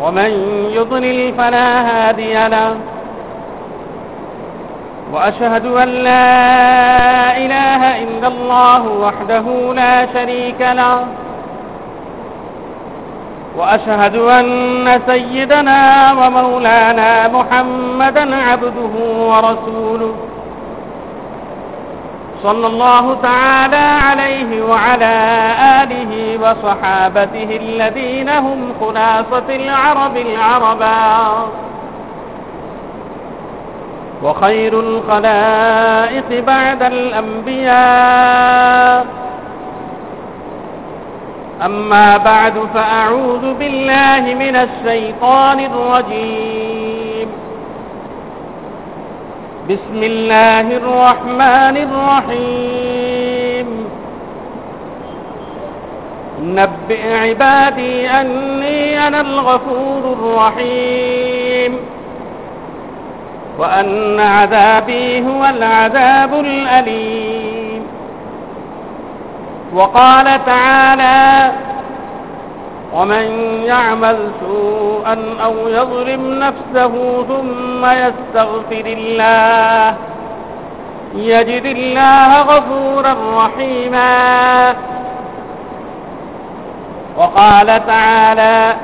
[0.00, 0.30] ومن
[0.74, 2.76] يضلل فلا هادي له.
[5.12, 11.06] وأشهد أن لا إله إلا الله وحده لا شريك له.
[13.56, 20.14] وأشهد أن سيدنا ومولانا محمدا عبده ورسوله.
[22.42, 25.14] صلى الله تعالى عليه وعلى
[25.82, 31.28] آله وصحابته الذين هم خلاصة العرب العربا.
[34.22, 37.80] وخير الخلائق بعد الأنبياء.
[41.64, 46.99] أما بعد فأعوذ بالله من الشيطان الرجيم.
[49.70, 53.68] بسم الله الرحمن الرحيم.
[56.42, 61.78] نبئ عبادي أني أنا الغفور الرحيم.
[63.58, 67.82] وأن عذابي هو العذاب الأليم.
[69.74, 71.52] وقال تعالى
[72.94, 73.24] ومن
[73.64, 79.94] يعمل سوءا أو يظلم نفسه ثم يستغفر الله
[81.14, 84.74] يجد الله غفورا رحيما.
[87.16, 88.74] وقال تعالى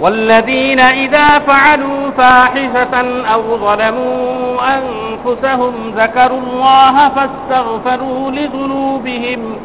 [0.00, 9.56] والذين إذا فعلوا فاحشة أو ظلموا أنفسهم ذكروا الله فاستغفروا لذنوبهم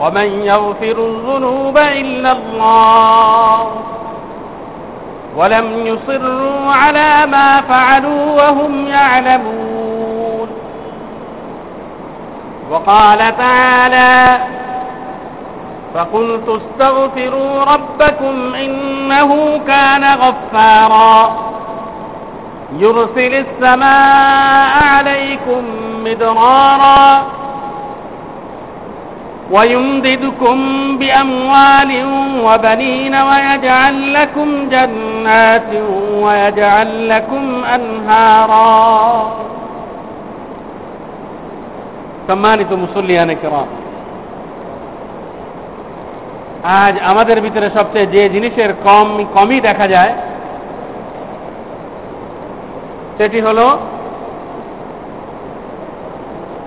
[0.00, 3.66] ومن يغفر الذنوب إلا الله
[5.36, 10.48] ولم يصروا على ما فعلوا وهم يعلمون.
[12.70, 14.38] وقال تعالى
[15.94, 21.32] فقلت استغفروا ربكم إنه كان غفارا.
[22.78, 25.64] يرسل السماء عليكم
[26.04, 27.22] مدرارا
[29.51, 30.57] ويمددكم
[30.97, 31.91] بأموال
[32.43, 35.71] وبنين ويجعل لكم جنات
[36.23, 37.43] ويجعل لكم
[37.75, 38.77] أنهارا
[42.27, 43.69] সম্মানিত মুসল্লিয়ানে কেরাম
[46.81, 50.13] আজ আমাদের ভিতরে সবচেয়ে যে জিনিসের কম কমই দেখা যায়
[53.17, 53.59] সেটি হল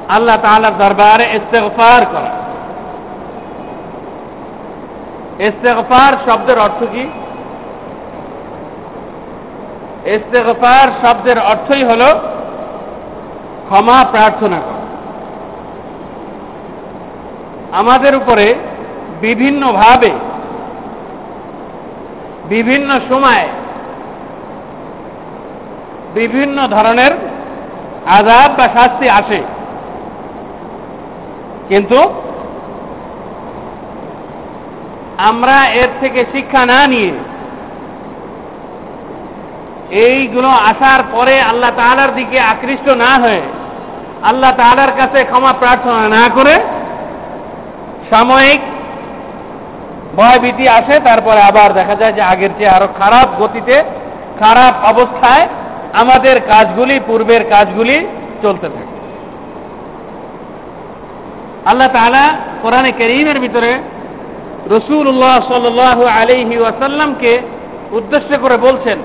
[0.08, 2.32] আল্লাহ তাআলার দরবারে ইস্তেগফার করা
[5.39, 7.09] ইস্তেগফার শব্দের অর্থ কি?
[10.05, 12.01] ইস্তেগফার শব্দের অর্থই হল
[13.65, 14.75] ক্ষমা প্রার্থনা করা।
[17.79, 18.55] আমাদের উপরে
[19.21, 20.11] বিভিন্নভাবে,
[22.49, 23.47] বিভিন্ন সময়,
[26.13, 27.11] বিভিন্ন ধরনের
[28.05, 29.41] আজাব বা শাস্তি আসে।
[31.67, 32.24] কিন্তু
[35.17, 37.13] আমরা এর থেকে শিক্ষা না নিয়ে
[39.91, 43.41] এইগুলো আসার পরে আল্লাহ তালার দিকে আকৃষ্ট না হয়ে
[44.23, 46.55] আল্লাহ তালার কাছে ক্ষমা প্রার্থনা না করে
[48.09, 48.59] সাময়িক
[50.15, 53.83] ভয়ভীতি আসে, তারপরে আবার দেখা যায় যে আগের চেয়ে আরও খারাপ গতিতে,
[54.39, 55.47] খারাপ অবস্থায়
[55.93, 58.07] আমাদের কাজগুলি, পূর্বের কাজগুলি
[58.41, 58.95] চলতে থাকে।
[61.65, 63.79] আল্লাহ তালা কোরআনে করিমের ভিতরে
[64.71, 67.41] রসুল্লাহ সাল আলিহি ওয়াসাল্লামকে
[67.91, 68.99] উদ্দেশ্য করে বলছেন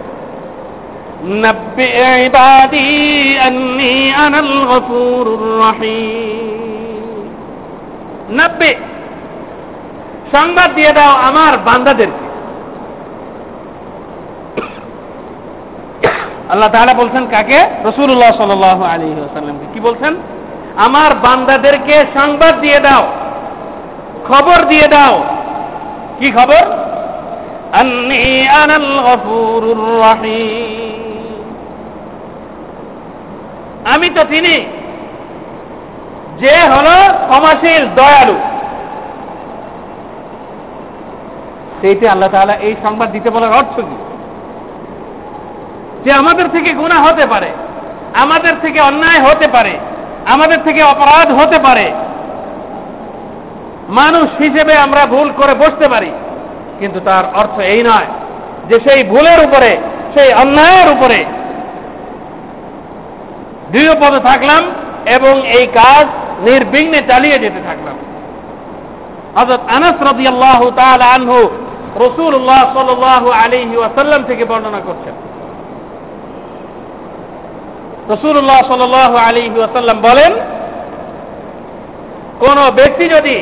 [10.37, 12.27] সংবাদ দিয়ে দাও আমার বান্দাদেরকে।
[16.51, 17.59] আল্লাহ তাহলে বলছেন, কাকে?
[17.85, 20.17] রসুল্লাহ সাল আলী আসাল্লামকে কি বলছেন?
[20.77, 23.07] আমার বান্দাদেরকে সংবাদ দিয়ে দাও,
[24.29, 25.25] খবর দিয়ে দাও
[26.21, 26.65] কি খবর?
[33.95, 34.55] আমি তো তিনি।
[36.39, 36.89] যে হল
[37.29, 38.35] ক্ষমাশীল, দয়ালু।
[41.81, 43.97] সেইটি আল্লাহ তাআলা এই সংবাদ দিতে বলার অর্থ কি?
[46.05, 47.51] যে আমাদের থেকে গুণা হতে পারে,
[48.15, 49.79] আমাদের থেকে অন্যায় হতে পারে,
[50.29, 51.93] আমাদের থেকে অপরাধ হতে পারে
[53.99, 56.11] মানুষ হিসেবে আমরা ভুল করে বসতে পারি,
[56.81, 58.09] কিন্তু তার অর্থ এই নয়
[58.69, 59.71] যে সেই ভুলের উপরে,
[60.15, 61.19] সেই অন্যায়ের উপরে
[63.73, 64.63] দৃঢ়পদে থাকলাম
[65.17, 66.05] এবং এই কাজ
[66.47, 67.97] নির্বিঘ্নে চালিয়ে যেতে থাকলাম।
[69.37, 71.41] হজরত আনাস রাদিয়াল্লাহু তাআলা আনহু
[71.99, 75.15] সাল্লাল্লাহু আলাইহি ওয়াসাল্লাম থেকে বর্ণনা করছেন।
[78.13, 80.33] রাসূলুল্লাহ সাল্লাল্লাহু আলাইহি ওয়াসাল্লাম বলেন,
[82.41, 83.37] কোন ব্যক্তি যদি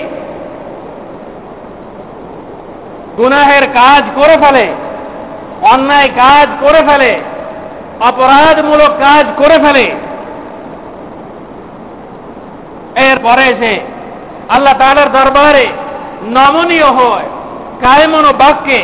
[3.18, 4.66] গুনাহের কাজ করে ফেলে,
[5.72, 7.12] অন্যায় কাজ করে ফেলে,
[8.00, 9.86] অপরাধমূলক কাজ করে ফেলে।
[13.08, 13.72] এরপরে সে
[14.48, 15.66] আল্লাহ তালার দরবারে
[16.36, 17.26] নমনীয় হয়
[17.82, 18.80] কায়মন বাক্যে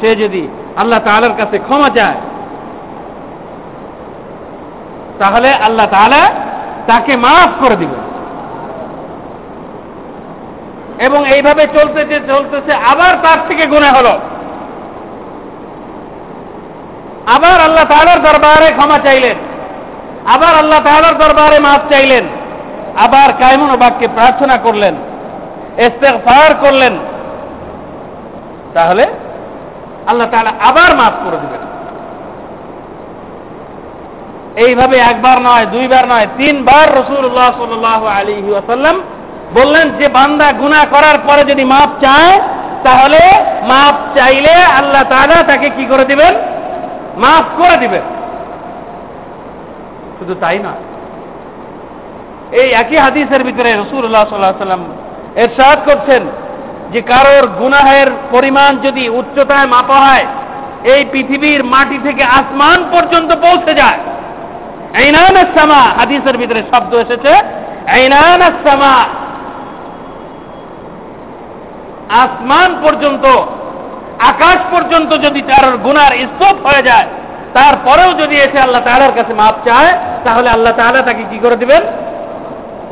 [0.00, 2.18] সে যদি আল্লাহ তালার কাছে ক্ষমা চায়,
[5.18, 6.22] তাহলে আল্লাহ তালা
[6.86, 8.01] তাকে মাফ করে দিবে
[11.02, 14.14] এবং এইভাবে চলতেছে চলতেছে, আবার তার থেকে গুণে হলো।
[17.26, 19.36] আবার আল্লাহ তালার দরবারে ক্ষমা চাইলেন।
[20.26, 22.24] আবার আল্লাহ তালার দরবারে মাফ চাইলেন।
[22.98, 24.94] আবার কায়মন বাক্যে প্রার্থনা করলেন,
[25.78, 26.94] ইস্তেগফার করলেন।
[28.74, 29.04] তাহলে
[30.06, 31.62] আল্লাহ তাআলা আবার মাফ করে দিবেন।
[34.66, 38.96] এইভাবে একবার নয়, দুইবার নয়, তিনবার রসুল্লাহ সাল আলী ওয়াসাল্লাম
[39.58, 42.34] বললেন, যে বান্দা গুনাহ করার পরে যদি মাপ চায়,
[42.86, 43.20] তাহলে
[43.70, 46.32] মাপ চাইলে আল্লাহ তাআলা তাকে কি করে দিবেন?
[47.22, 48.04] মাফ করে দিবেন।
[50.18, 50.72] শুধু তাই না,
[52.60, 54.82] এই একই হাদিসের ভিতরে রসুল্লাহ সাল্লাহ সাল্লাম
[55.42, 56.22] এরশাদ করছেন
[56.92, 60.26] যে কারোর গুনাহের পরিমাণ যদি উচ্চতায় মাপা হয়,
[60.92, 64.00] এই পৃথিবীর মাটি থেকে আসমান পর্যন্ত পৌঁছে যায়।
[65.00, 67.32] আইনান সামা হাদিসের ভিতরে শব্দ এসেছে
[67.96, 68.94] আইনান সামা
[72.12, 73.24] আসমান পর্যন্ত,
[74.18, 77.06] আকাশ পর্যন্ত যদি তার গুনার স্তূপ হয়ে যায়,
[77.54, 81.82] তারপরেও যদি এসে আল্লাহ তাআলার কাছে মাপ চায়, তাহলে আল্লাহ তাআলা তাকে কি করে দিবেন?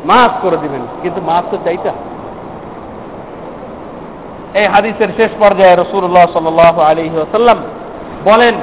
[0.05, 1.57] মাফ করে দিবেন। কিন্তু মাফ তো
[4.53, 7.57] এই হাদিসের শেষ পর্যায়ে রসুল্লাহ সাল আলী সাল্লাম
[8.25, 8.55] বলেন,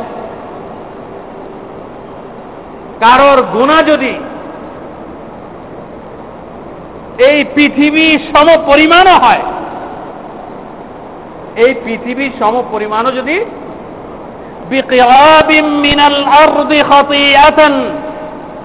[3.00, 4.19] কারোর গুণা যদি
[7.19, 9.43] এই পৃথিবী সম পরিমাণও হয়
[11.64, 13.37] এই পৃথিবীর সম পরিমাণও যদি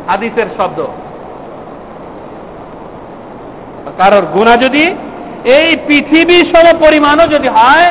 [0.07, 0.79] হাদিসের শব্দ।
[3.97, 4.85] কারোর গুণা যদি
[5.57, 7.87] এই পৃথিবী সম পরিমাণও যদি হয়,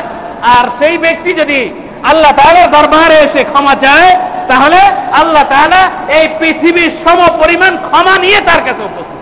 [0.57, 1.59] আর সেই ব্যক্তি যদি
[2.03, 4.11] আল্লাহ তাআলার দরবারে এসে ক্ষমা চায়,
[4.47, 4.79] তাহলে
[5.21, 5.81] আল্লাহ তাআলা
[6.17, 9.21] এই পৃথিবীর সম পরিমাণ ক্ষমা নিয়ে তার কাছে উপস্থিত।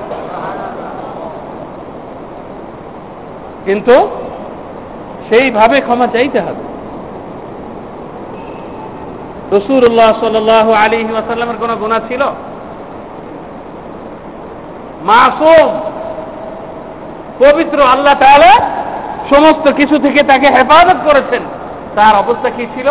[3.65, 3.95] কিন্তু
[5.31, 6.63] সেইভাবে ক্ষমা চাইতে হবে।
[9.57, 12.23] রসুল্লাহ সাল আলী ওয়াসাল্লামের কোন গুণা ছিল?
[15.01, 15.69] মাসুম,
[17.39, 18.49] পবিত্র আল্লাহ তাহলে
[19.35, 21.41] সমস্ত কিছু থেকে তাকে হেফাজত করেছেন।
[21.95, 22.89] তার অবস্থা কি ছিল?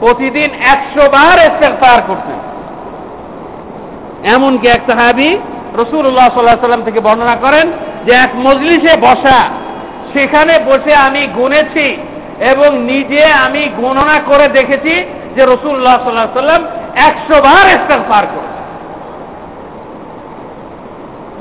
[0.00, 2.38] প্রতিদিন একশো বার ইস্তেগফার করতেন।
[4.34, 5.38] এমনকি এক সাহাবি
[5.74, 7.72] রসুল্লাহ সাল্লাহ সাল্লাম থেকে বর্ণনা করেন
[8.06, 9.61] যে এক মজলিসে বসা
[10.14, 11.96] সেখানে বসে আমি গুনেছি
[12.50, 14.94] এবং নিজে আমি গণনা করে দেখেছি
[15.36, 16.62] যে রসুল্লাহ সাল্লাহ সাল্লাম
[16.96, 18.60] একশো বার ইস্তেগফার করেছে।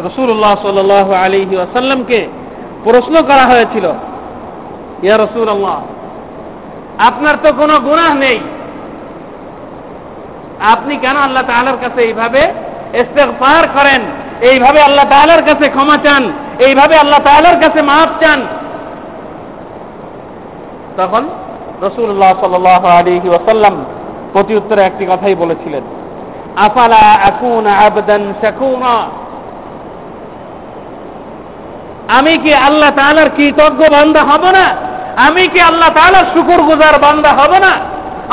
[0.08, 0.92] রসুল্লাহ সাল
[1.26, 2.28] আলী আসাল্লামকে
[2.84, 3.86] প্রশ্ন করা হয়েছিল,
[5.04, 5.50] ইয়া রসুল
[7.08, 8.40] আপনার তো কোনো গুনাহ নেই।
[10.74, 12.42] আপনি কেন আল্লাহ তালার কাছে এইভাবে
[12.94, 14.02] ইস্তেগফার করেন?
[14.42, 16.34] এইভাবে আল্লাহ তালার কাছে ক্ষমা চান?
[16.60, 18.48] এইভাবে আল্লাহ তালার কাছে মাফ চান?
[21.02, 21.24] তখন
[21.82, 22.66] রসুল্লাহ সাল
[23.00, 23.76] আলী ওয়াসাল্লাম
[24.34, 25.84] প্রতি উত্তরে একটি কথাই বলেছিলেন,
[26.66, 28.96] আফালা আকুন আবদান শাকুনা?
[32.18, 34.66] আমি কি আল্লাহ তালার কৃতজ্ঞ বান্দা হব না?
[35.28, 37.74] আমি কি আল্লাহ তালার শুকুর গুজার বান্দা হব না?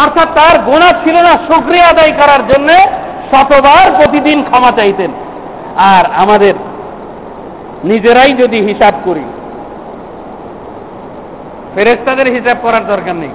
[0.02, 2.68] অর্থাৎ তার গোনা ছিল না শুক্রিয়া আদায় করার জন্য
[3.30, 5.10] শতবার প্রতিদিন ক্ষমা চাইতেন।
[5.94, 6.54] আর আমাদের
[7.84, 9.24] নিজেরাই যদি হিসাব করি
[11.74, 13.34] ফেরেস্তাদের হিসাব করার দরকার নেই।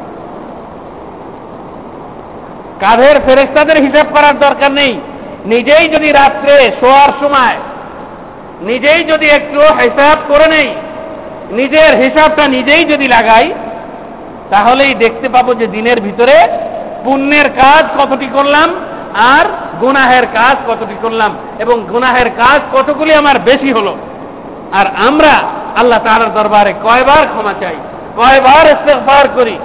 [2.79, 5.01] কাঁধের ফেরেস্তাদের হিসাব করার দরকার নেই।
[5.45, 7.57] নিজেই যদি রাত্রে শোয়ার সময়
[8.61, 10.75] নিজেই যদি একটু হিসাব করে নেই,
[11.51, 13.53] নিজের হিসাবটা নিজেই যদি লাগাই,
[14.49, 16.47] তাহলেই দেখতে পাবো যে দিনের ভিতরে
[17.03, 18.75] পুণ্যের কাজ কতটি করলাম
[19.15, 19.45] আর
[19.81, 23.97] গুনাহের কাজ কতটি করলাম এবং গুনাহের কাজ কতগুলি আমার বেশি হলো।
[24.71, 25.33] আর আমরা
[25.75, 27.75] আল্লাহ তাআলার দরবারে কয়বার ক্ষমা চাই?
[28.18, 29.56] কয়বার ইস্তেগফার করি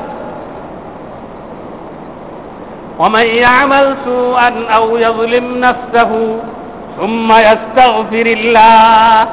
[3.01, 6.11] ومن يعمل سوءا أو يظلم نفسه
[6.99, 9.27] ثم يستغفر الله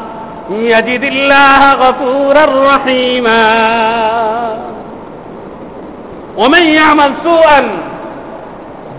[0.51, 3.43] يجد الله غفورا رحيما
[6.37, 7.61] ومن يعمل سوءا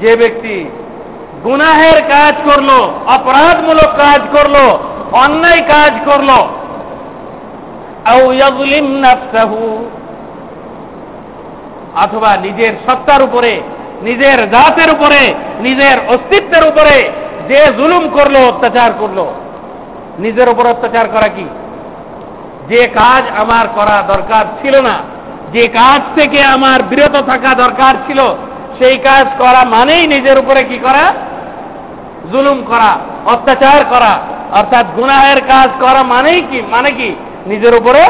[0.02, 0.58] যে ব্যক্তি
[1.46, 2.80] গুনাহের কাজ করলো
[3.16, 4.66] অপরাধমূলক কাজ করলো
[5.24, 6.40] অন্যায় কাজ করলো
[8.12, 9.60] আউ ইয়াজলিম নাফসাহু
[11.97, 13.61] অথবা নিজের সত্তার উপরে,
[14.03, 17.11] নিজের জাতের উপরে, নিজের অস্তিত্বের উপরে
[17.49, 19.27] যে জুলুম করল, অত্যাচার করল।
[20.19, 21.49] নিজের উপর অত্যাচার করা কি?
[22.69, 24.95] যে কাজ আমার করা দরকার ছিল না,
[25.53, 28.21] যে কাজ থেকে আমার বিরত থাকা দরকার ছিল,
[28.79, 31.15] সেই কাজ করা মানেই নিজের উপরে কি করা?
[32.33, 34.19] জুলুম করা, অত্যাচার করা।
[34.53, 36.63] অর্থাৎ গুনাহের কাজ করা মানেই কি?
[36.71, 37.17] মানে কি?
[37.47, 38.05] নিজের উপরে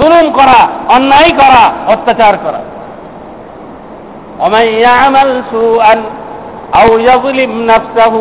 [0.00, 2.60] জুলুম করা, অন্যায় করা, অত্যাচার করা।
[4.39, 5.95] ومن يعمل سوءا
[6.75, 8.15] أو يظلم نفسه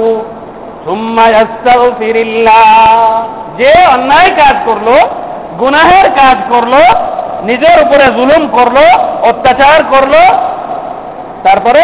[0.86, 3.22] ثم يستغفر الله
[3.58, 4.96] যে অন্যায় কাজ করলো
[5.58, 6.82] গুনাহের কাজ করলো
[7.42, 8.84] নিজের উপরে জুলুম করলো
[9.30, 10.22] অত্যাচার করলো
[11.42, 11.82] তারপরে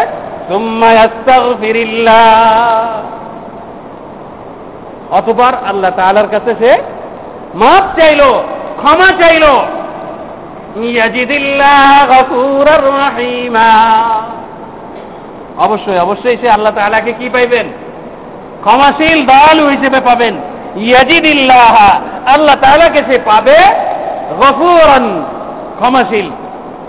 [0.50, 2.86] ثم يستغفر الله
[5.18, 6.72] অতঃপর আল্লাহ তাআলার কাছে সে
[7.54, 8.30] মাফ চাইলো
[8.80, 9.52] ক্ষমা চাইলো
[15.57, 17.67] অবশ্যই অবশ্যই সে আল্লাহ তালাকে কি পাইবেন?
[18.61, 20.35] ক্ষমাশীল দয়ালু হিসেবে পাবেন।
[20.77, 21.75] ইয়াজিদিল্লাহ
[22.33, 23.57] আল্লাহ তালাকে সে পাবে
[24.39, 25.23] গফুরন,
[25.79, 26.29] ক্ষমাশীল,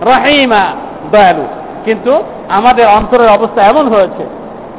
[0.01, 0.65] রহিমা,
[1.11, 1.47] দয়ালু।
[1.85, 4.25] কিন্তু আমাদের অন্তরের অবস্থা এমন হয়েছে,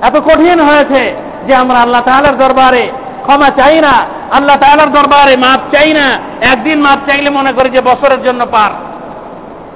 [0.02, 1.16] এত কঠিন হয়েছে
[1.48, 2.92] যে আমরা আল্লাহ তালার দরবারে
[3.22, 7.82] ক্ষমা চাই না। আল্লাহ তালার দরবারে মাপ চাই না। একদিন মাপ চাইলে মনে করি যে
[7.82, 8.72] বছরের জন্য পার।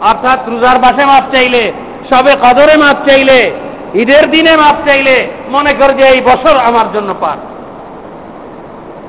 [0.02, 1.74] অর্থাৎ রোজার বাসে মাপ চাইলে,
[2.10, 3.52] সবে কদরে মাপ চাইলে,
[3.94, 7.38] ঈদের দিনে মাপ চাইলে, মনে করে যে এই বছর আমার জন্য পার।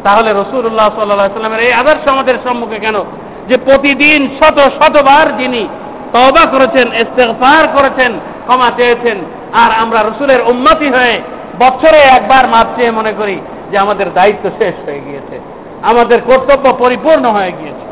[0.04, 3.04] তাহলে রসুল্লাহ সাল্লামের এই আদর্শ আমাদের সম্মুখে কেন?
[3.48, 5.68] যে প্রতিদিন শত শতবার যিনি
[6.12, 8.12] তবা করেছেন, ইস্তেগফার করেছেন,
[8.46, 9.18] ক্ষমা চেয়েছেন,
[9.54, 11.20] আর আমরা রসুলের উন্নতি হয়ে
[11.58, 13.40] বছরে একবার মাপ চেয়ে মনে করি
[13.70, 15.40] যে আমাদের দায়িত্ব শেষ হয়ে গিয়েছে,
[15.82, 17.87] আমাদের কর্তব্য পরিপূর্ণ হয়ে গিয়েছে।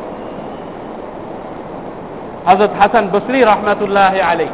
[2.47, 4.47] হজরত হাসান বসরি রহমাতুল্লাহ আলী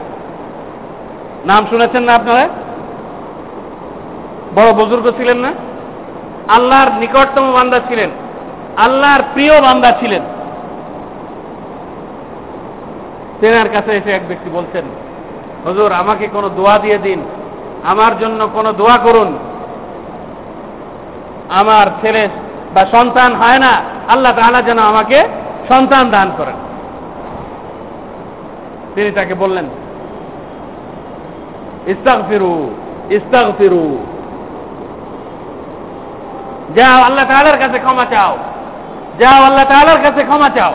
[1.44, 2.48] নাম শুনেছেন না আপনারা?
[4.54, 5.52] বড় বুজুর্গ ছিলেন না?
[6.48, 8.10] আল্লাহর নিকটতম বান্দা ছিলেন।
[8.76, 10.22] আল্লাহর প্রিয় বান্দা ছিলেন।
[13.40, 14.84] তেনার কাছে এসে এক ব্যক্তি বলছেন,
[15.66, 17.22] হজুর, আমাকে কোনো দোয়া দিয়ে দিন।
[17.84, 19.38] আমার জন্য কোনো দোয়া করুন।
[21.48, 22.28] আমার ছেলে
[22.74, 23.70] বা সন্তান হয় না।
[24.08, 25.28] আল্লাহ তাআলা যেন আমাকে
[25.68, 26.61] সন্তান দান করেন।
[28.94, 29.66] তিনি তাকে বললেন
[31.86, 32.70] ইস্তাক ফিরু
[33.10, 33.98] ইস্তাক ফিরু
[36.74, 38.36] যাও, আল্লাহ তালার কাছে ক্ষমা চাও।
[39.18, 40.74] যাও, আল্লাহ তালার কাছে ক্ষমা চাও।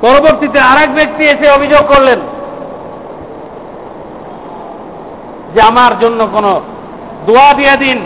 [0.00, 2.20] পরবর্তীতে আরেক ব্যক্তি এসে অভিযোগ করলেন
[5.54, 6.46] যে, আমার জন্য কোন
[7.26, 7.98] দোয়া দিয়ে দিন,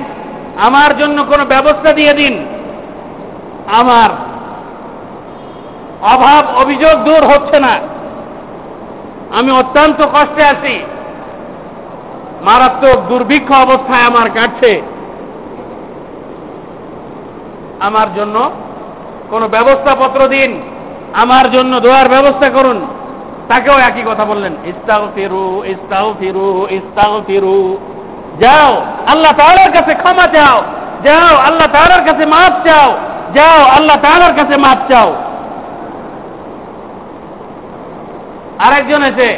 [0.57, 2.35] আমার জন্য কোনো ব্যবস্থা দিয়ে দিন,
[3.67, 4.11] আমার
[6.03, 7.73] অভাব, অভিযোগ দূর হচ্ছে না।
[9.39, 10.85] আমি অত্যন্ত কষ্টে আছি।
[12.43, 14.83] মারাত্মক দুর্ভিক্ষ অবস্থায় আমার কাটছে
[17.81, 18.51] আমার জন্য
[19.31, 20.63] কোনো ব্যবস্থাপত্র দিন,
[21.13, 22.87] আমার জন্য দোয়ার ব্যবস্থা করুন।
[23.49, 27.77] তাকেও একই কথা বললেন ইস্তাও ফিরু ইস্তাও ফিরু ইস্তাও ফিরু
[28.41, 30.63] যাও, আল্লাহ তাআলার কাছে ক্ষমা চাও।
[31.03, 32.99] যাও, আল্লাহ তাআলার কাছে মাফ চাও।
[33.35, 35.15] যাও, আল্লাহ তাআলার কাছে মাফ চাও।
[38.67, 39.31] আরেকজন এসে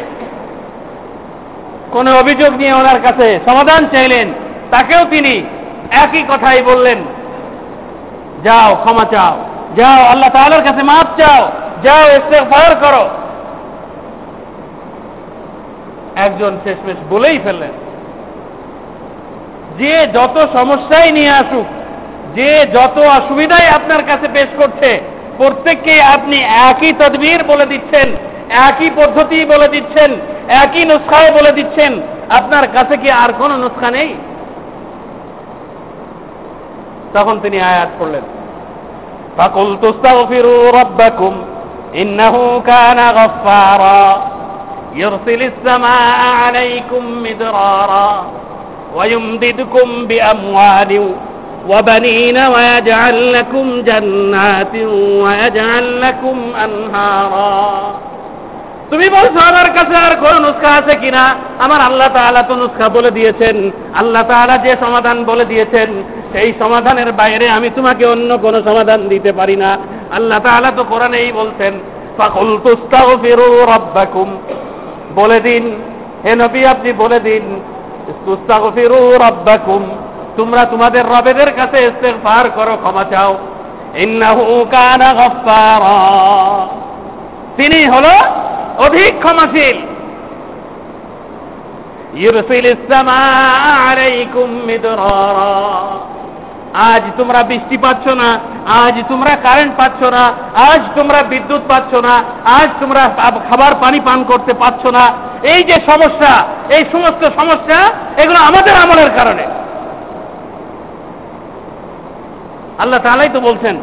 [1.92, 4.26] কোন অভিযোগ নিয়ে ওনার কাছে সমাধান চাইলেন,
[4.70, 5.34] তাকেও তিনি
[6.04, 6.98] একই কথাই বললেন,
[8.44, 9.34] যাও, ক্ষমা চাও,
[9.76, 11.42] যাও, আল্লাহ তাআলার কাছে মাফ চাও,
[11.84, 13.04] যাও, ইস্তেগফার করো।
[16.16, 17.74] একজন শেষমেশ বলেই ফেললেন,
[19.78, 21.66] যে যত সমস্যাই নিয়ে আসুক,
[22.36, 24.90] যে যত অসুবিধাই আপনার কাছে পেশ করছে
[25.38, 26.36] প্রত্যেককে আপনি
[26.70, 28.08] একই তদবির বলে দিচ্ছেন।
[28.67, 30.11] একই পদ্ধতি বলে দিচ্ছেন
[30.61, 31.91] একই নুস্খায় বলে দিচ্ছেন
[32.29, 34.09] আপনার কাছে কি আর কোন নুস্খা নেই
[37.13, 38.25] তখন তিনি আয়াত করলেন
[39.37, 41.33] فقلت استغفروا ربكم
[41.95, 44.03] إنه كان غفارا
[44.95, 48.11] يرسل السماء عليكم مدرارا
[48.95, 50.91] ويمددكم بأموال
[51.69, 54.75] وبنين ويجعل لكم جنات
[55.23, 57.99] ويجعل لكم أنهارا
[58.90, 61.34] তুমি বলছো আমার কাছে আর কোন নুস্খা আছে কিনা?
[61.58, 66.02] আমার আল্লাহ তাআলা তো নুস্খা বলে দিয়েছেন। আল্লাহ তাআলা যে সমাধান বলে দিয়েছেন,
[66.32, 69.78] সেই সমাধানের বাইরে আমি তোমাকে অন্য কোন সমাধান দিতে পারি না।
[70.12, 71.72] আল্লাহ তাআলা তো কোরআনেই বলছেন
[72.18, 74.36] ফাকুল তুস্তাগফিরু রাব্বাকুম।
[75.14, 75.82] বলে দিন।
[76.24, 77.60] হে নবী, আপনি বলে দিন
[78.24, 79.88] তুস্তাগফিরু রাব্বাকুম।
[80.36, 83.38] তোমরা তোমাদের রবেদের কাছে ইস্তেগফার করো, ক্ষমা চাও।
[83.94, 85.96] ইন্নাহু কানা গফফারা।
[87.56, 88.45] তিনি হলো
[88.84, 89.76] অধিক ক্ষমাশীল।
[96.92, 98.28] আজ তোমরা বৃষ্টি পাচ্ছ না,
[98.66, 100.32] আজ তোমরা কারেন্ট পাচ্ছ না,
[100.70, 102.14] আজ তোমরা বিদ্যুৎ পাচ্ছ না,
[102.44, 103.02] আজ তোমরা
[103.48, 105.04] খাবার পানি পান করতে পাচ্ছ না।
[105.52, 106.32] এই যে সমস্যা,
[106.76, 107.78] এই সমস্ত সমস্যা,
[108.22, 109.44] এগুলো আমাদের আমলের কারণে।
[112.78, 113.76] আল্লাহ তালাই তো বলছেন,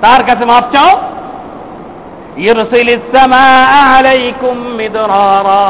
[0.00, 0.90] তার কাছে মাপ চাও
[2.36, 5.64] ইউরসিলিস সামাআ আলাইকুম মিদরারা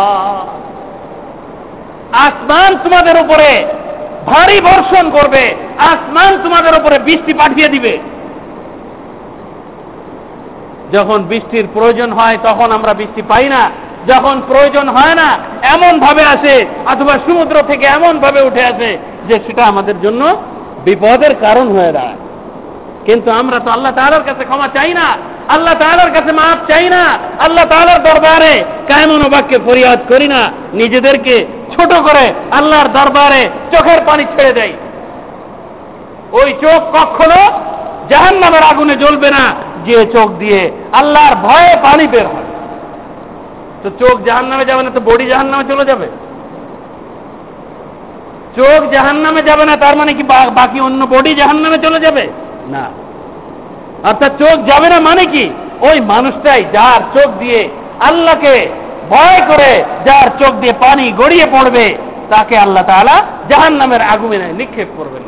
[2.12, 3.64] আসমান তোমাদের উপরে
[4.26, 7.98] ভারী বর্ষণ করবে, আসমান তোমাদের উপরে বৃষ্টি পাঠিয়ে দিবে।
[10.92, 13.70] যখন বৃষ্টির প্রয়োজন হয় তখন আমরা বৃষ্টি পাই না,
[14.06, 19.38] যখন প্রয়োজন হয় না এমন ভাবে আসে অথবা সমুদ্র থেকে এমন ভাবে উঠে আসে যে
[19.46, 20.36] সেটা আমাদের জন্য
[20.84, 22.16] বিপদের কারণ হয়ে দাঁড়ায়।
[23.04, 25.16] কিন্তু আমরা তো আল্লাহ তাআলার কাছে ক্ষমা চাই না
[25.48, 30.40] আল্লাহ তাআলার কাছে মাফ চাই না। আল্লাহ তাআলার দরবারে কায়মন বাক্যে ফরিয়াদ করি না।
[30.72, 34.72] নিজেদেরকে ছোট করে আল্লাহর দরবারে চোখের পানি ছেড়ে দেয়
[36.32, 37.40] ওই চোখ কখনো
[38.10, 39.54] জাহান নামের আগুনে জ্বলবে না,
[39.86, 42.48] যে চোখ দিয়ে আল্লাহর ভয়ে পানি বের হয়।
[43.82, 46.06] তো চোখ জাহান নামে যাবে না, তো বডি জাহান নামে চলে যাবে।
[48.56, 50.22] চোখ জাহান নামে যাবে না, তার মানে কি
[50.54, 52.28] বাকি অন্য বডি জাহান নামে চলে যাবে?
[52.68, 52.84] না।
[54.04, 55.50] অর্থাৎ চোখ যাবে না মানে কি?
[55.80, 57.68] ওই মানুষটাই যার চোখ দিয়ে
[58.00, 58.68] আল্লাহকে
[59.10, 61.98] ভয় করে, যার চোখ দিয়ে পানি গড়িয়ে পড়বে,
[62.30, 63.16] তাকে আল্লাহ তাআলা
[63.48, 65.22] জাহান নামের আগুনে নিক্ষেপ করবেন।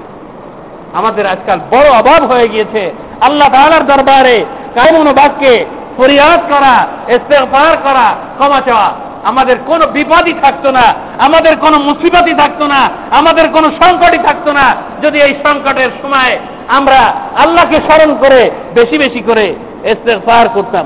[0.94, 5.64] আমাদের আজকাল বড় অভাব হয়ে গিয়েছে। আল্লাহ তাআলার দরবারে কায়মন বাক্যে
[5.96, 8.06] ফরিয়াদ করা, ইস্তেগফার করা,
[8.38, 8.90] ক্ষমা চাওয়া।
[9.24, 14.76] আমাদের কোনো বিপদই থাকতো না, আমাদের কোনো মুসিবতই থাকতো না, আমাদের কোনো সংকটই থাকতো না।
[15.02, 16.38] যদি এই সংকটের সময়
[16.77, 16.99] আমরা
[17.43, 18.41] আল্লাহকে স্মরণ করে
[18.73, 19.45] বেশি বেশি করে
[19.91, 20.85] ইস্তেগফার করতাম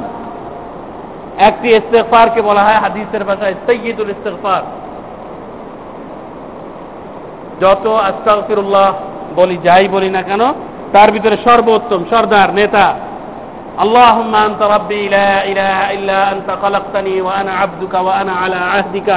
[1.39, 4.63] একটি ইস্তেগফারকে বলা হয় হাদিসের ভাষায় সৈয়দুল ইস্তেগফার
[7.61, 8.87] যত আস্তাগফিরুল্লাহ
[9.35, 10.43] বলি যাই বলি না কেন
[10.93, 12.85] তার ভিতরে সর্বোত্তম সর্দার নেতা
[13.85, 19.09] اللهم أنت ربي لا إله إلا أنت خلقتني وأنا عبدك وأنا على عهدك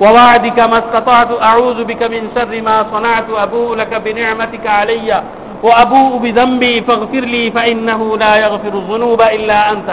[0.00, 5.10] ووعدك ما استطعت أعوذ بك من شر ما صنعت أبوء لك بنعمتك علي
[5.62, 9.90] وأبوء بذنبي فاغفر لي فإنه لا يغفر الذنوب إلا أنت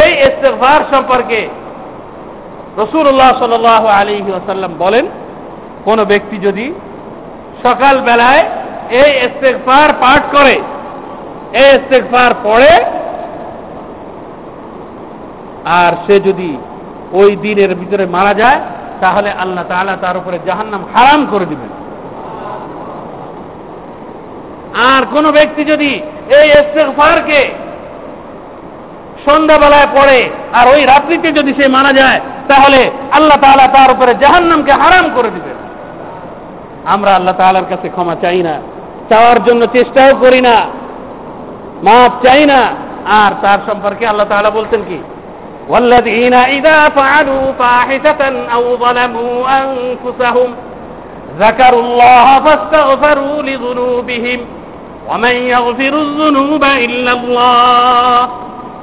[0.00, 1.40] এই ইস্তেগফার সম্পর্কে
[2.76, 3.52] রসুল্লাহ সাল
[4.00, 5.04] আলী ওসাল্লাম বলেন
[5.84, 6.66] কোন ব্যক্তি যদি
[7.62, 8.42] সকাল বেলায়
[9.02, 10.56] এই ইস্তেগফার পাঠ করে
[11.52, 12.72] এই ইস্তেগফার পড়ে
[15.80, 16.50] আর সে যদি
[17.12, 18.60] ওই দিনের ভিতরে মারা যায়
[19.00, 21.70] তাহলে আল্লাহ তাআলা তার উপরে জাহান্নাম হারাম করে দিবেন
[24.92, 25.90] আর কোন ব্যক্তি যদি
[26.38, 27.40] এই ইস্তেগফারকে
[29.26, 30.20] সন্ধ্যাবেলায় পড়ে
[30.52, 32.18] আর ওই রাত্রিতে যদি সে মারা যায়
[32.48, 32.80] তাহলে
[33.12, 35.56] আল্লাহ তাআলা তার উপরে জাহান্নামকে হারাম করে দিবেন
[36.86, 38.54] আমরা আল্লাহ তাআলার কাছে ক্ষমা চাই না
[39.08, 40.56] চাওয়ার জন্য চেষ্টাও করি না
[41.82, 42.60] মাফ চাই না
[43.22, 44.98] আর তার সম্পর্কে আল্লাহ তাআলা বলছেন কি
[45.68, 48.22] والذين إذا فعلوا فاحشة
[48.54, 50.48] أو ظلموا أنفسهم
[51.38, 54.40] ذكروا الله فاستغفروا لذنوبهم
[55.10, 58.28] ومن يغفر الذنوب إلا الله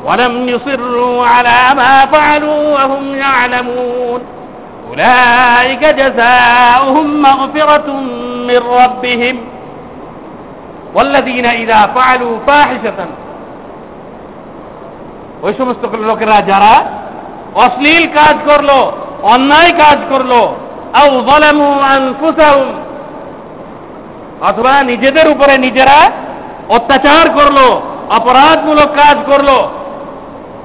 [0.06, 4.22] ولم يصروا على ما فعلوا وهم يعلمون
[4.90, 7.92] أولئك جزاؤهم مغفرة
[8.48, 9.38] من ربهم
[10.96, 13.00] والذين إذا فعلوا فاحشة
[15.44, 16.74] ওই সমস্ত লোকেরা যারা
[17.56, 18.92] অশ্লীল কাজ করলো
[19.24, 20.42] অন্যায় কাজ করলো
[24.41, 26.11] অথবা নিজেদের উপরে নিজেরা
[26.69, 27.59] অত্যাচার করল,
[28.11, 29.51] অপরাধমূলক কাজ করল।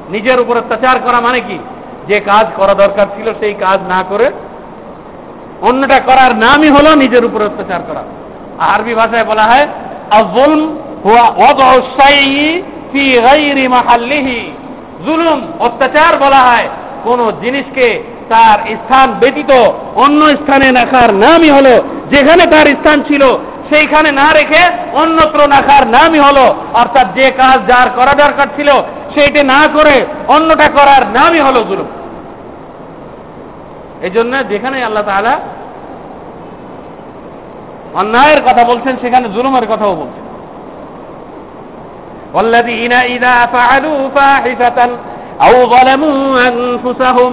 [0.09, 1.57] নিজের উপর অত্যাচার করা মানে কি?
[2.07, 4.31] যে কাজ করা দরকার ছিল সেই কাজ না করে
[5.61, 8.03] অন্যটা করার নামই হলো নিজের উপর অত্যাচার করা।
[8.59, 9.67] আরবি ভাষায় বলা হয়
[15.05, 16.69] জুলুম, অত্যাচার বলা হয়,
[17.03, 19.51] কোন জিনিসকে তার স্থান ব্যতীত
[19.95, 23.23] অন্য স্থানে রাখার নামই হলো, যেখানে তার স্থান ছিল
[23.70, 24.62] সেইখানে না রেখে
[24.94, 28.68] অন্যত্র রাখার নামই হলো অর্থাৎ যে কাজ যার করা দরকার ছিল
[29.14, 29.96] সেইটা না করে
[30.28, 31.88] অন্যটা করার নামই হলো জুলুম
[34.02, 35.34] এই জন্য যেখানে আল্লাহ তাআলা
[37.94, 40.24] অন্যায়ের কথা বলছেন সেখানে জুলুমের কথাও বলছেন
[42.34, 44.78] والذين إذا فعلوا فاحشة
[45.40, 47.32] أو ظلموا أنفسهم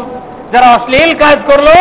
[0.53, 1.77] যারা অশ্লীল কাজ করলো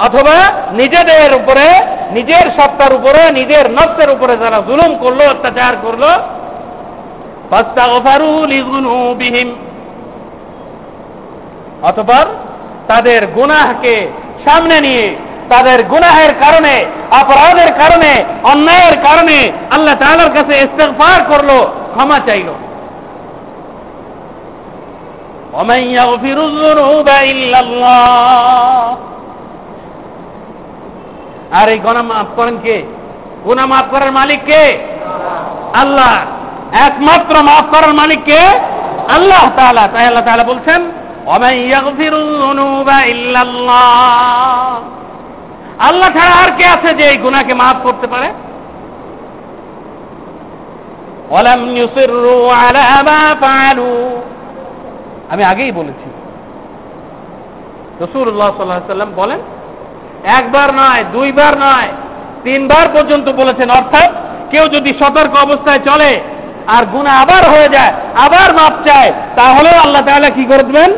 [0.00, 0.36] অথবা
[0.72, 1.66] নিজেদের উপরে
[2.10, 6.10] নিজের সত্তার উপরে নিজের নফসের উপরে যারা জুলুম করলো অত্যাচার করলো
[7.50, 9.48] ফাস্তাগফারু লিযুনুবিহিম
[11.82, 12.26] অতঃপর
[12.88, 13.94] তাদের গুনাহকে
[14.44, 15.06] সামনে নিয়ে
[15.48, 16.74] তাদের গুনাহের কারণে
[17.20, 18.12] অপরাধের কারণে
[18.44, 19.38] অন্যায়ের কারণে
[19.70, 21.58] আল্লাহ তাআলার কাছে ইস্তেগফার করলো
[21.94, 22.50] ক্ষমা চাইল
[25.56, 28.96] ومن يغفر الذنوب إلا الله
[31.51, 32.83] আর এই গোনা মাফ করেন কে?
[33.43, 34.77] গোনা মাফ করার মালিক কে?
[35.73, 36.13] আল্লাহ।
[36.73, 38.39] একমাত্র মাফ করার মালিক কে?
[39.15, 40.91] আল্লাহ তাহলে তাই আল্লাহ তাহলে বলছেন
[45.79, 48.33] আল্লাহ ছাড়া আর কে আছে যে এই গুণাকে মাফ করতে পারে?
[55.29, 56.07] আমি আগেই বলেছি।
[58.03, 59.39] রসুল্লাহ সাল্লাহ সাল্লাম বলেন
[60.37, 61.89] একবার নয়, দুইবার নয়,
[62.43, 64.09] তিনবার পর্যন্ত বলেছেন, অর্থাৎ
[64.51, 66.11] কেউ যদি সতর্ক অবস্থায় চলে
[66.75, 67.93] আর গুণা আবার হয়ে যায়,
[68.25, 70.91] আবার মাপ চায়, তাহলেও আল্লাহ তাআলা কি করে দিবেন?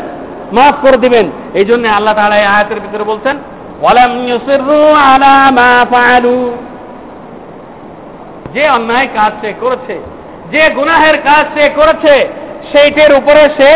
[0.54, 1.26] মাফ করে দিবেন।
[1.60, 3.36] এই জন্য আল্লাহ এই আয়াতের ভিতরে বলছেন
[8.54, 9.96] যে অন্যায় কাজ সে করেছে,
[10.52, 12.14] যে গুনাহের কাজ সে করেছে,
[12.72, 13.72] সেইটার উপরে সে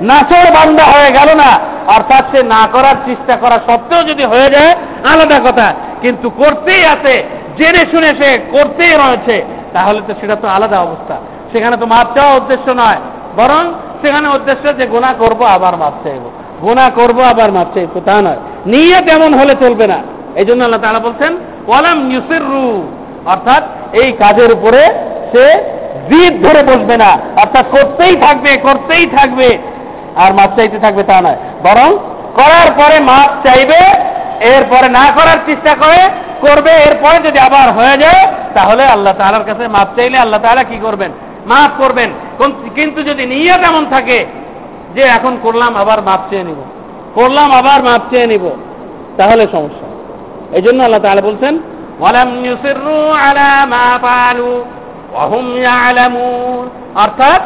[0.00, 1.50] নাচর বান্দা হয়ে গেল না।
[1.96, 4.72] অর্থাৎ সে না করার চেষ্টা করা সত্ত্বেও যদি হয়ে যায়,
[5.12, 5.68] আলাদা কথা।
[6.02, 7.14] কিন্তু করতেই আছে,
[7.58, 9.36] জেনে শুনে সে করতেই রয়েছে,
[9.72, 11.16] তাহলে তো সেটা তো আলাদা অবস্থা।
[11.52, 13.00] সেখানে তো মাপ চাওয়া উদ্দেশ্য নয়,
[13.36, 13.62] বরং
[14.02, 16.24] সেখানে উদ্দেশ্য যে গুণা করব, আবার মাপ চাইব।
[16.62, 19.98] গুণা করব, আবার মাপ চাইব, তা নয়। নিয়ে তেমন হলে চলবে না।
[20.34, 21.32] এই জন্য আল্লাহ তাআলা বলছেন,
[21.66, 22.66] ওয়ালাম ইউসিররু।
[23.26, 24.82] অর্থাৎ এই কাজের উপরে
[25.32, 25.46] সে
[26.08, 29.48] জিদ ধরে বসবে না। অর্থাৎ করতেই থাকবে করতেই থাকবে,
[30.16, 31.98] আর মাপ চাইতে থাকবে তা নয়। বরং
[32.34, 33.78] করার পরে মাপ চাইবে,
[34.40, 39.68] এরপরে না করার চেষ্টা করে, করবে, এরপরে যদি আবার হয়ে যায়, তাহলে আল্লাহ তাআলার কাছে
[39.68, 41.10] মাপ চাইলে আল্লাহ তাআলা কি করবেন?
[41.46, 42.10] মাফ করবেন।
[42.74, 44.26] কিন্তু যদি নিয়ত এমন থাকে
[44.94, 46.64] যে এখন করলাম, আবার মাপ চেয়ে নিব।
[47.14, 48.50] করলাম, আবার মাপ চেয়ে নিব।
[49.16, 49.86] তাহলে সমস্যা
[50.56, 51.58] এই জন্য আল্লাহ তাআলা বলছেন
[56.94, 57.42] অর্থাৎ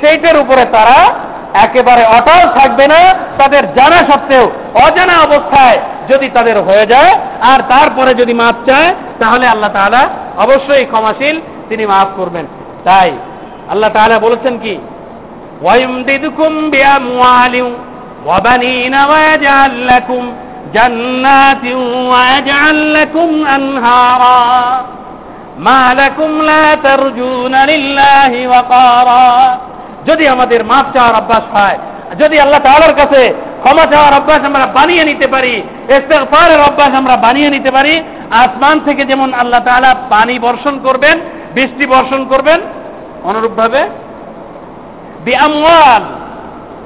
[0.00, 1.14] সেইটার উপরে তারা
[1.54, 8.14] একেবারে অটল থাকবে না, তাদের জানা সত্ত্বেও, অজানা অবস্থায় যদি তাদের হয়ে যায়, আর তারপরে
[8.14, 12.46] যদি মাপ চায়, তাহলে আল্লাহ তাআলা অবশ্যই ক্ষমাশীল, তিনি মাফ করবেন।
[12.84, 13.12] তাই
[13.70, 14.78] আল্লাহ তাআলা বলেছেন কি?
[25.58, 29.69] মা লাকুম লা তারজুনা লিল্লাহি ওয়াকারা
[30.06, 31.78] যদি আমাদের মাপ চাওয়ার অভ্যাস হয়,
[32.18, 37.50] যদি আল্লাহ তাআলার কাছে ক্ষমা চাওয়ার অভ্যাস আমরা বানিয়ে নিতে পারি, ইস্তেগফারের অভ্যাস আমরা বানিয়ে
[37.50, 41.20] নিতে পারি, আসমান থেকে যেমন আল্লাহ তাআলা পানি বর্ষণ করবেন,
[41.54, 42.60] বৃষ্টি বর্ষণ করবেন,
[43.24, 43.88] অনুরূপভাবে
[45.24, 46.02] বিআমওয়াল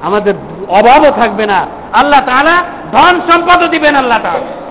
[0.01, 0.33] আমাদের
[0.67, 4.65] অভাবও থাকবে না। আল্লাহ তাআলা ধন সম্পদও দিবেন আল্লাহ তাআলা।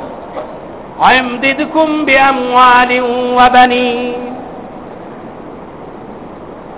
[1.05, 4.34] আয়মদিদকুম বিআমওয়ালিন ওয়া বানিন।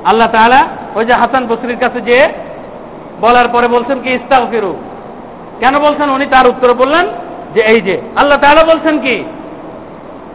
[0.07, 2.29] আল্লাহ তাআলা ওই যে হাসান বসরির কাছে যে
[3.21, 4.77] বলার পরে বলছেন কি, ইস্তাগফিরু।
[5.61, 6.11] কেন বলছেন?
[6.11, 7.07] উনি তার উত্তরে বললেন
[7.55, 9.25] যে, এই যে, আল্লাহ তাআলা বলছেন কি,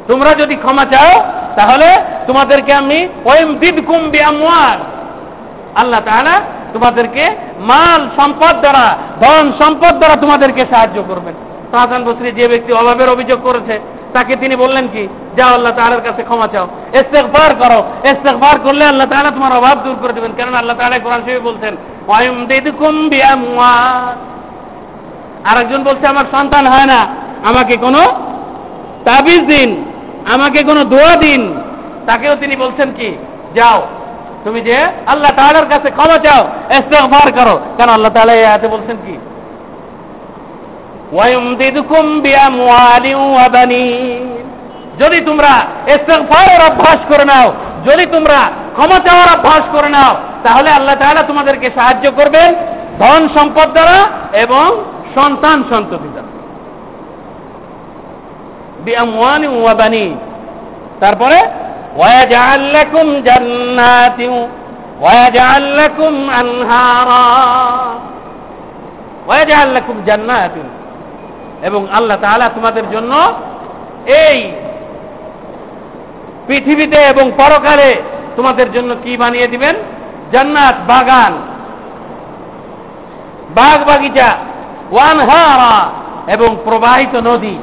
[0.08, 1.24] তোমরা যদি ক্ষমা চাও,
[1.56, 3.50] তাহলে তোমাদেরকে আমি ওয়েম
[5.76, 6.42] আল্লাহ তাআলা
[6.74, 11.34] তোমাদেরকে মাল সম্পদ দ্বারা, ধন সম্পদ দ্বারা তোমাদেরকে সাহায্য করবেন।
[11.78, 13.80] হাসান বসরি যে ব্যক্তি অভাবের অভিযোগ করেছে
[14.14, 19.08] তাকে তিনি বললেন কি, যাও আল্লাহ তাআলার কাছে ক্ষমা চাও। ইস্তেগফার করো। ইস্তেগফার করলে আল্লাহ
[19.08, 21.78] তাআলা তোমার অভাব দূর করে দেবেন। কারণ আল্লাহ তাআলা কোরআন শরীফে বলছেন
[25.46, 27.00] আরেকজন বলছে, আমার সন্তান হয় না।
[27.44, 28.02] আমাকে কোনো
[29.06, 29.86] তাবিজ দিন।
[30.34, 31.62] আমাকে কোনো দোয়া দিন।
[32.06, 33.18] তাকেও তিনি বলছেন কি,
[33.56, 33.88] যাও।
[34.44, 38.98] তুমি যে আল্লাহ তাআলার কাছে ক্ষমা চাও, ইস্তেগফার করো। কারণ আল্লাহ তাআলা এই আয়াতে বলছেন
[39.06, 39.40] কি ওয়ায়ুমদিদকুম বিআমওয়ালিন
[40.42, 41.01] ওয়া বানিন
[45.00, 47.54] যদি তোমরা ইস্তেগফারের অভ্যাস করে নাও,
[47.86, 52.56] যদি তোমরা ক্ষমা চাওয়ার অভ্যাস করে নাও, তাহলে আল্লাহ তাআলা তোমাদেরকে সাহায্য করবেন
[53.00, 54.84] ধন সম্পদ দ্বারা এবং
[55.16, 56.28] সন্তান সন্ততি দ্বারা।
[61.00, 61.42] তারপরে
[61.96, 62.76] ওয়াজআল
[71.62, 73.34] এবং আল্লাহ তাআলা তোমাদের জন্য
[74.06, 74.52] এই
[76.48, 77.96] পৃথিবীতে এবং পরকালে
[78.36, 79.76] তোমাদের জন্য কি বানিয়ে দিবেন?
[80.32, 81.34] জান্নাত, বাগান,
[83.56, 84.28] বাগ বাগিচা,
[84.92, 85.90] ওয়ানহারা
[86.34, 87.58] এবং প্রবাহিত নদী,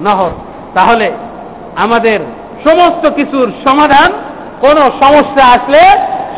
[0.00, 0.30] নহর।
[0.74, 1.12] তাহলে
[1.76, 2.20] আমাদের
[2.64, 4.12] সমস্ত কিছুর সমাধান,
[4.60, 5.82] কোন সমস্যা আসলে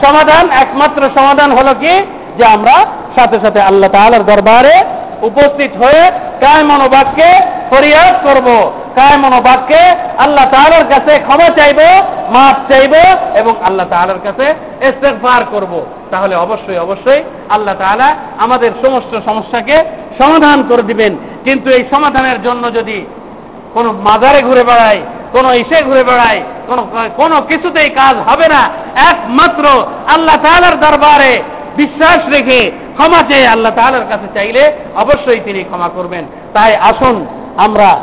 [0.06, 2.02] সমাধান, একমাত্র সমাধান হলো কি?
[2.38, 2.86] যে আমরা
[3.18, 4.84] সাথে সাথে আল্লাহ তাআলার দরবারে
[5.22, 9.82] উপস্থিত হয়ে কায় মনোবাক্যে ফরিয়াদ করব। কায় মনোবাক্যে
[10.18, 11.80] আল্লাহ তাআলার কাছে ক্ষমা চাইব,
[12.30, 12.94] মাফ চাইব
[13.34, 14.54] এবং আল্লাহ তাআলার কাছে
[14.88, 19.76] ইস্তেগফার করব। তাহলে অবশ্যই অবশ্যই আল্লাহ তাআলা আমাদের সমস্ত সমস্যাকে
[20.18, 23.06] সমাধান করে দিবেন। কিন্তু এই সমাধানের জন্য যদি
[23.74, 25.00] কোন মাজারে ঘুরে বেড়ায়,
[25.32, 28.70] কোন ইসে ঘুরে বেড়ায়, কোন কোন কিছুতেই কাজ হবে না।
[29.10, 29.64] একমাত্র
[30.14, 31.42] আল্লাহ তাআলার দরবারে
[31.76, 38.00] বিশ্বাস রেখে ক্ষমা চেয়ে আল্লাহ তাআলার কাছে চাইলে অবশ্যই তিনি ক্ষমা করবেন। তাই আসুন, আমরা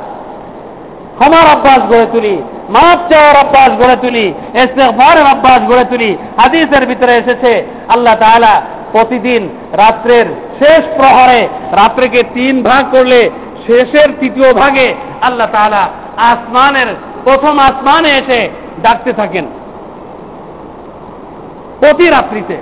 [1.19, 2.35] ক্ষমার অভ্যাস গড়ে তুলি
[2.69, 9.49] মাপ চাওয়ার অভ্যাস গড়ে তুলি, ইস্তেগফারের অভ্যাস গড়ে তুলি। হাদিসের ভিতরে এসেছে, আল্লাহ তাআলা প্রতিদিন
[9.73, 10.25] রাত্রের
[10.59, 13.29] শেষ প্রহরে, রাত্রেকে তিন ভাগ করলে
[13.67, 15.83] শেষের তৃতীয় ভাগে আল্লাহ তাআলা
[16.17, 16.87] আসমানের
[17.23, 18.49] প্রথম আসমানে এসে
[18.81, 19.45] ডাকতে থাকেন।
[21.79, 22.57] প্রতি রাত্রিতে।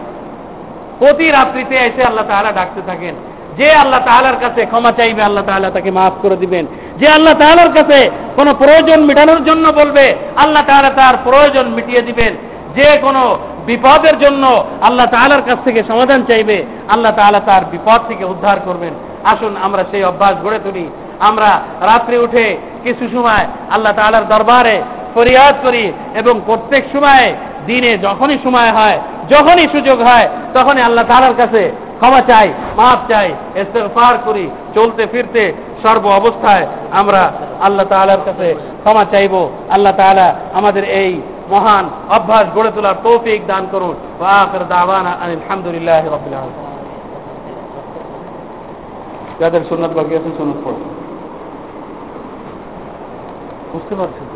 [1.05, 3.15] প্রতি রাত্রিতে এসে আল্লাহ তাআলা ডাকতে থাকেন।
[3.57, 6.65] যে আল্লাহ তাআলার কাছে ক্ষমা চাইবে, আল্লাহ তাআলা তাকে মাফ করে দিবেন।
[6.99, 12.33] যে আল্লাহ তাআলার কাছে কোনো প্রয়োজন মেটানোর জন্য বলবে, আল্লাহ তাআলা তার প্রয়োজন মিটিয়ে দিবেন।
[12.75, 18.25] যে কোনো বিপদের জন্য আল্লাহ তাআলার কাছ থেকে সমাধান চাইবে, আল্লাহ তাআলা তার বিপদ থেকে
[18.25, 20.89] উদ্ধার করবেন। আসুন, আমরা সেই অভ্যাস গড়ে তুলি।
[21.19, 24.81] আমরা রাত্রে উঠে কিছু সময় আল্লাহ তাআলার দরবারে
[25.13, 27.33] ফরিয়াদ করি এবং প্রত্যেক সময়
[27.65, 33.27] দিনে যখনই সময় হয় যখনই সুযোগ হয়, তখনই আল্লাহ তাআলার কাছে ক্ষমা চাই মাপ চাই,
[33.55, 35.43] ইস্তেগফার করি, চলতে ফিরতে
[35.83, 37.31] সর্ব অবস্থায় আমরা
[37.61, 38.47] আল্লাহ তাআলার কাছে
[38.83, 39.33] ক্ষমা চাইব।
[39.69, 41.11] আল্লাহ তাআলা আমাদের এই
[41.49, 43.95] মহান অভ্যাস গড়ে তোলার তৌফিক দান করুন।
[45.25, 46.07] আলহামদুলিল্লাহি
[49.39, 50.83] যাদের সুন্নাত বাকি আছে, সুন্নাত পড়ুন
[53.73, 54.27] বুঝতে পারছেন?